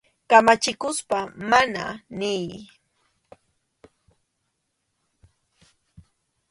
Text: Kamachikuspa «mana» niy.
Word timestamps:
Kamachikuspa 0.29 1.17
«mana» 1.49 1.83
niy. 2.19 2.49